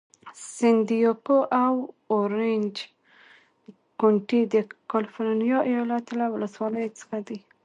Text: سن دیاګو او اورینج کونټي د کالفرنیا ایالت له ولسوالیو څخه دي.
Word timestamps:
سن 0.53 0.75
دیاګو 0.87 1.37
او 1.63 1.73
اورینج 2.13 2.73
کونټي 3.99 4.41
د 4.53 4.55
کالفرنیا 4.91 5.59
ایالت 5.69 6.05
له 6.19 6.25
ولسوالیو 6.33 6.95
څخه 6.99 7.17
دي. 7.27 7.39